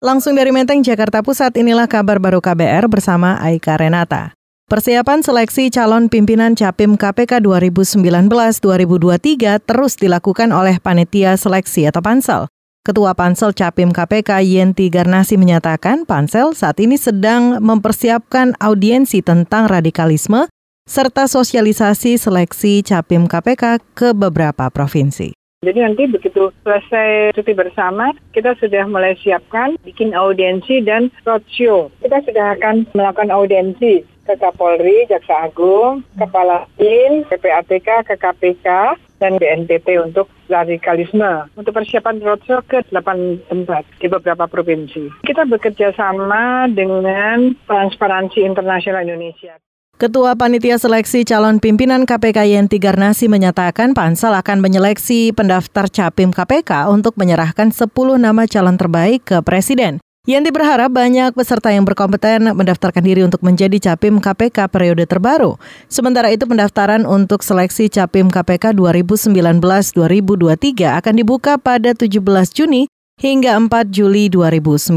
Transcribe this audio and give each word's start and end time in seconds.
Langsung 0.00 0.32
dari 0.32 0.48
Menteng, 0.48 0.80
Jakarta 0.80 1.20
Pusat, 1.20 1.60
inilah 1.60 1.84
kabar 1.84 2.16
baru 2.16 2.40
KBR 2.40 2.88
bersama 2.88 3.36
Aika 3.36 3.76
Renata. 3.76 4.32
Persiapan 4.64 5.20
seleksi 5.20 5.68
calon 5.68 6.08
pimpinan 6.08 6.56
Capim 6.56 6.96
KPK 6.96 7.44
2019-2023 7.44 9.60
terus 9.60 10.00
dilakukan 10.00 10.56
oleh 10.56 10.80
Panitia 10.80 11.36
Seleksi 11.36 11.84
atau 11.84 12.00
Pansel. 12.00 12.48
Ketua 12.80 13.12
Pansel 13.12 13.52
Capim 13.52 13.92
KPK 13.92 14.40
Yenti 14.40 14.88
Garnasi 14.88 15.36
menyatakan 15.36 16.08
Pansel 16.08 16.56
saat 16.56 16.80
ini 16.80 16.96
sedang 16.96 17.60
mempersiapkan 17.60 18.56
audiensi 18.56 19.20
tentang 19.20 19.68
radikalisme 19.68 20.48
serta 20.88 21.28
sosialisasi 21.28 22.16
seleksi 22.16 22.80
Capim 22.88 23.28
KPK 23.28 23.84
ke 23.92 24.16
beberapa 24.16 24.72
provinsi. 24.72 25.39
Jadi 25.60 25.76
nanti 25.84 26.08
begitu 26.08 26.48
selesai 26.64 27.36
cuti 27.36 27.52
bersama, 27.52 28.16
kita 28.32 28.56
sudah 28.56 28.88
mulai 28.88 29.12
siapkan 29.20 29.76
bikin 29.84 30.16
audiensi 30.16 30.80
dan 30.80 31.12
roadshow. 31.28 31.92
Kita 32.00 32.24
sudah 32.24 32.56
akan 32.56 32.88
melakukan 32.96 33.28
audiensi 33.28 34.00
ke 34.24 34.40
Kapolri, 34.40 35.04
Jaksa 35.12 35.52
Agung, 35.52 36.00
Kepala 36.16 36.64
BIN, 36.80 37.28
PPATK, 37.28 38.08
ke 38.08 38.16
KPK, 38.16 38.96
dan 39.20 39.36
BNPT 39.36 40.00
untuk 40.00 40.32
radikalisme. 40.48 41.52
Untuk 41.52 41.76
persiapan 41.76 42.24
roadshow 42.24 42.64
ke 42.64 42.80
8 42.88 43.52
tempat 43.52 43.84
di 44.00 44.08
beberapa 44.08 44.48
provinsi. 44.48 45.28
Kita 45.28 45.44
bekerja 45.44 45.92
sama 45.92 46.72
dengan 46.72 47.52
Transparansi 47.68 48.48
Internasional 48.48 49.04
Indonesia. 49.04 49.60
Ketua 50.00 50.32
Panitia 50.32 50.80
Seleksi 50.80 51.28
Calon 51.28 51.60
Pimpinan 51.60 52.08
KPK 52.08 52.48
Yenti 52.48 52.80
Garnasi 52.80 53.28
menyatakan 53.28 53.92
Pansel 53.92 54.32
akan 54.32 54.64
menyeleksi 54.64 55.28
pendaftar 55.36 55.92
Capim 55.92 56.32
KPK 56.32 56.88
untuk 56.88 57.20
menyerahkan 57.20 57.68
10 57.68 57.92
nama 58.16 58.48
calon 58.48 58.80
terbaik 58.80 59.28
ke 59.28 59.44
Presiden. 59.44 60.00
Yenti 60.24 60.56
berharap 60.56 60.96
banyak 60.96 61.36
peserta 61.36 61.68
yang 61.68 61.84
berkompeten 61.84 62.48
mendaftarkan 62.48 63.04
diri 63.04 63.28
untuk 63.28 63.44
menjadi 63.44 63.92
Capim 63.92 64.24
KPK 64.24 64.72
periode 64.72 65.04
terbaru. 65.04 65.60
Sementara 65.92 66.32
itu 66.32 66.48
pendaftaran 66.48 67.04
untuk 67.04 67.44
seleksi 67.44 67.92
Capim 67.92 68.32
KPK 68.32 68.72
2019-2023 68.72 70.96
akan 70.96 71.12
dibuka 71.12 71.60
pada 71.60 71.92
17 71.92 72.24
Juni 72.56 72.88
hingga 73.20 73.52
4 73.52 73.68
Juli 73.92 74.32
2019. 74.32 74.96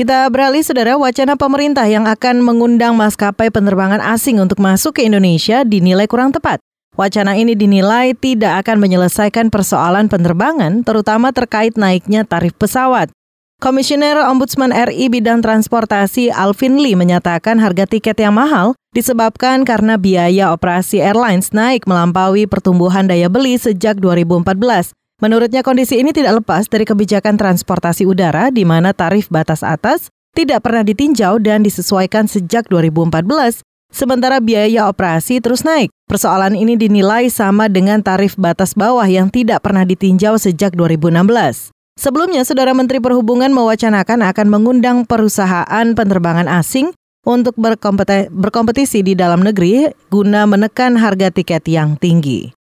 Kita 0.00 0.32
beralih, 0.32 0.64
saudara, 0.64 0.96
wacana 0.96 1.36
pemerintah 1.36 1.84
yang 1.84 2.08
akan 2.08 2.40
mengundang 2.40 2.96
maskapai 2.96 3.52
penerbangan 3.52 4.00
asing 4.00 4.40
untuk 4.40 4.56
masuk 4.56 4.96
ke 4.96 5.04
Indonesia 5.04 5.60
dinilai 5.60 6.08
kurang 6.08 6.32
tepat. 6.32 6.56
Wacana 6.96 7.36
ini 7.36 7.52
dinilai 7.52 8.16
tidak 8.16 8.64
akan 8.64 8.80
menyelesaikan 8.80 9.52
persoalan 9.52 10.08
penerbangan, 10.08 10.88
terutama 10.88 11.36
terkait 11.36 11.76
naiknya 11.76 12.24
tarif 12.24 12.56
pesawat. 12.56 13.12
Komisioner 13.60 14.24
Ombudsman 14.24 14.72
RI 14.72 15.12
bidang 15.12 15.44
transportasi 15.44 16.32
Alvin 16.32 16.80
Lee 16.80 16.96
menyatakan 16.96 17.60
harga 17.60 17.84
tiket 17.84 18.16
yang 18.24 18.32
mahal 18.32 18.72
disebabkan 18.96 19.68
karena 19.68 20.00
biaya 20.00 20.48
operasi 20.56 21.04
airlines 21.04 21.52
naik 21.52 21.84
melampaui 21.84 22.48
pertumbuhan 22.48 23.04
daya 23.04 23.28
beli 23.28 23.60
sejak 23.60 24.00
2014. 24.00 24.96
Menurutnya 25.20 25.60
kondisi 25.60 26.00
ini 26.00 26.16
tidak 26.16 26.40
lepas 26.40 26.64
dari 26.64 26.88
kebijakan 26.88 27.36
transportasi 27.36 28.08
udara 28.08 28.48
di 28.48 28.64
mana 28.64 28.96
tarif 28.96 29.28
batas 29.28 29.60
atas 29.60 30.08
tidak 30.32 30.64
pernah 30.64 30.80
ditinjau 30.80 31.36
dan 31.36 31.60
disesuaikan 31.60 32.24
sejak 32.24 32.72
2014, 32.72 33.60
sementara 33.92 34.40
biaya 34.40 34.88
operasi 34.88 35.44
terus 35.44 35.60
naik. 35.60 35.92
Persoalan 36.08 36.56
ini 36.56 36.80
dinilai 36.80 37.28
sama 37.28 37.68
dengan 37.68 38.00
tarif 38.00 38.32
batas 38.40 38.72
bawah 38.72 39.04
yang 39.04 39.28
tidak 39.28 39.60
pernah 39.60 39.84
ditinjau 39.84 40.40
sejak 40.40 40.72
2016. 40.72 41.68
Sebelumnya, 42.00 42.48
Saudara 42.48 42.72
Menteri 42.72 42.96
Perhubungan 42.96 43.52
mewacanakan 43.52 44.24
akan 44.24 44.46
mengundang 44.48 45.04
perusahaan 45.04 45.84
penerbangan 45.92 46.48
asing 46.48 46.96
untuk 47.28 47.52
berkompetisi 47.60 49.04
di 49.04 49.12
dalam 49.12 49.44
negeri 49.44 49.92
guna 50.08 50.48
menekan 50.48 50.96
harga 50.96 51.28
tiket 51.28 51.68
yang 51.68 52.00
tinggi. 52.00 52.56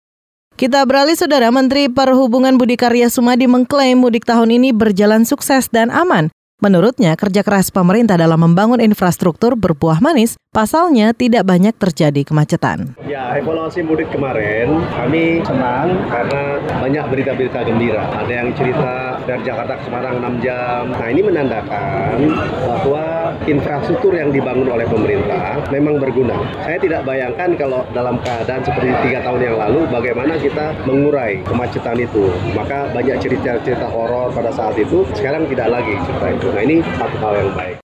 Kita 0.54 0.86
beralih 0.86 1.18
saudara, 1.18 1.50
Menteri 1.50 1.90
Perhubungan 1.90 2.54
Budi 2.54 2.78
Karya 2.78 3.10
Sumadi 3.10 3.50
mengklaim 3.50 3.98
mudik 3.98 4.22
tahun 4.22 4.54
ini 4.54 4.70
berjalan 4.70 5.26
sukses 5.26 5.66
dan 5.66 5.90
aman. 5.90 6.30
Menurutnya, 6.62 7.18
kerja 7.18 7.42
keras 7.42 7.74
pemerintah 7.74 8.14
dalam 8.14 8.38
membangun 8.38 8.78
infrastruktur 8.78 9.58
berbuah 9.58 9.98
manis, 9.98 10.38
pasalnya 10.54 11.10
tidak 11.10 11.42
banyak 11.42 11.74
terjadi 11.74 12.22
kemacetan. 12.22 12.94
Ya, 13.02 13.34
evaluasi 13.34 13.82
mudik 13.82 14.14
kemarin 14.14 14.86
kami 14.94 15.42
senang 15.42 16.06
karena 16.06 16.62
banyak 16.78 17.04
berita-berita 17.10 17.66
gembira. 17.66 18.06
Ada 18.14 18.32
yang 18.32 18.48
cerita 18.54 19.18
dari 19.26 19.42
Jakarta 19.42 19.74
ke 19.74 19.82
Semarang 19.90 20.22
6 20.22 20.46
jam. 20.46 20.94
Nah, 20.94 21.08
ini 21.10 21.26
menandakan 21.26 22.16
bahwa 22.62 23.34
infrastruktur 23.50 24.14
yang 24.14 24.30
dibangun 24.30 24.70
oleh 24.70 24.86
pemerintah 24.86 25.58
memang 25.74 25.98
berguna. 25.98 26.38
Saya 26.62 26.78
tidak 26.78 27.02
bayangkan 27.02 27.58
kalau 27.58 27.82
dalam 27.90 28.22
keadaan 28.22 28.62
seperti 28.62 28.94
tiga 29.10 29.26
tahun 29.26 29.40
yang 29.42 29.56
lalu, 29.58 29.90
bagaimana 29.90 30.38
kita 30.38 30.70
mengurai 30.86 31.42
kemacetan 31.42 31.98
itu. 31.98 32.30
Maka 32.54 32.94
banyak 32.94 33.18
cerita-cerita 33.18 33.90
horor 33.90 34.30
pada 34.30 34.54
saat 34.54 34.78
itu, 34.78 35.02
sekarang 35.18 35.50
tidak 35.50 35.74
lagi 35.74 35.98
cerita 36.06 36.26
itu. 36.30 36.46
Nah 36.54 36.62
ini 36.62 36.76
satu 36.94 37.16
hal 37.18 37.34
yang 37.42 37.50
baik. 37.58 37.83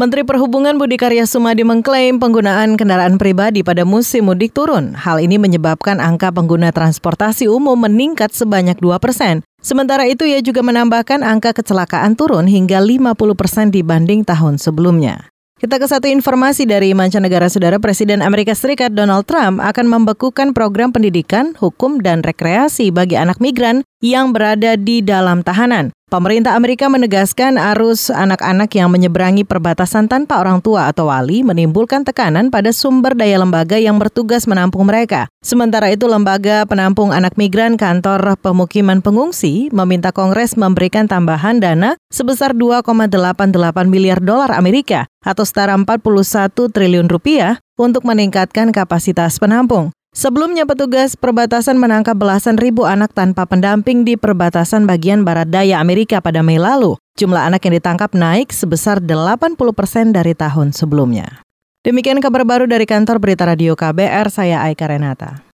Menteri 0.00 0.24
Perhubungan 0.24 0.80
Budi 0.80 0.96
Karya 0.96 1.28
Sumadi 1.28 1.60
mengklaim 1.60 2.16
penggunaan 2.16 2.80
kendaraan 2.80 3.20
pribadi 3.20 3.60
pada 3.60 3.84
musim 3.84 4.32
mudik 4.32 4.56
turun. 4.56 4.96
Hal 4.96 5.20
ini 5.20 5.36
menyebabkan 5.36 6.00
angka 6.00 6.32
pengguna 6.32 6.72
transportasi 6.72 7.52
umum 7.52 7.76
meningkat 7.76 8.32
sebanyak 8.32 8.80
2 8.80 8.96
persen. 8.96 9.44
Sementara 9.60 10.08
itu, 10.08 10.24
ia 10.24 10.40
juga 10.40 10.64
menambahkan 10.64 11.20
angka 11.20 11.52
kecelakaan 11.52 12.16
turun 12.16 12.48
hingga 12.48 12.80
50 12.80 13.12
persen 13.36 13.68
dibanding 13.68 14.24
tahun 14.24 14.56
sebelumnya. 14.56 15.28
Kita 15.60 15.76
ke 15.76 15.84
satu 15.84 16.08
informasi 16.08 16.64
dari 16.64 16.96
mancanegara 16.96 17.52
saudara 17.52 17.76
Presiden 17.76 18.24
Amerika 18.24 18.56
Serikat 18.56 18.96
Donald 18.96 19.28
Trump 19.28 19.60
akan 19.60 19.84
membekukan 19.84 20.56
program 20.56 20.96
pendidikan, 20.96 21.52
hukum, 21.60 22.00
dan 22.00 22.24
rekreasi 22.24 22.88
bagi 22.88 23.20
anak 23.20 23.36
migran 23.36 23.84
yang 24.00 24.32
berada 24.32 24.80
di 24.80 25.04
dalam 25.04 25.44
tahanan. 25.44 25.92
Pemerintah 26.10 26.58
Amerika 26.58 26.90
menegaskan 26.90 27.54
arus 27.54 28.10
anak-anak 28.10 28.74
yang 28.74 28.90
menyeberangi 28.90 29.46
perbatasan 29.46 30.10
tanpa 30.10 30.42
orang 30.42 30.58
tua 30.58 30.90
atau 30.90 31.06
wali 31.06 31.46
menimbulkan 31.46 32.02
tekanan 32.02 32.50
pada 32.50 32.74
sumber 32.74 33.14
daya 33.14 33.38
lembaga 33.38 33.78
yang 33.78 33.94
bertugas 33.94 34.50
menampung 34.50 34.90
mereka. 34.90 35.30
Sementara 35.38 35.86
itu, 35.94 36.10
lembaga 36.10 36.66
penampung 36.66 37.14
anak 37.14 37.38
migran 37.38 37.78
kantor 37.78 38.34
pemukiman 38.42 38.98
pengungsi 38.98 39.70
meminta 39.70 40.10
Kongres 40.10 40.58
memberikan 40.58 41.06
tambahan 41.06 41.62
dana 41.62 41.94
sebesar 42.10 42.58
2,88 42.58 43.54
miliar 43.86 44.18
dolar 44.18 44.50
Amerika 44.50 45.06
atau 45.22 45.46
setara 45.46 45.78
41 45.78 45.94
triliun 46.50 47.06
rupiah 47.06 47.62
untuk 47.78 48.02
meningkatkan 48.02 48.74
kapasitas 48.74 49.38
penampung. 49.38 49.94
Sebelumnya 50.10 50.66
petugas 50.66 51.14
perbatasan 51.14 51.78
menangkap 51.78 52.18
belasan 52.18 52.58
ribu 52.58 52.82
anak 52.82 53.14
tanpa 53.14 53.46
pendamping 53.46 54.02
di 54.02 54.18
perbatasan 54.18 54.82
bagian 54.82 55.22
barat 55.22 55.46
daya 55.46 55.78
Amerika 55.78 56.18
pada 56.18 56.42
Mei 56.42 56.58
lalu. 56.58 56.98
Jumlah 57.14 57.46
anak 57.46 57.62
yang 57.62 57.78
ditangkap 57.78 58.10
naik 58.10 58.50
sebesar 58.50 58.98
80 58.98 59.54
persen 59.70 60.10
dari 60.10 60.34
tahun 60.34 60.74
sebelumnya. 60.74 61.46
Demikian 61.86 62.18
kabar 62.18 62.42
baru 62.42 62.66
dari 62.66 62.90
kantor 62.90 63.22
Berita 63.22 63.46
Radio 63.46 63.78
KBR, 63.78 64.26
saya 64.34 64.66
Aika 64.66 64.90
Renata. 64.90 65.46